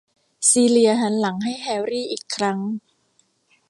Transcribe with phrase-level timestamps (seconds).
[0.49, 2.59] ซีเลียหันหลังให้แฮร์รี่อีกครั้ง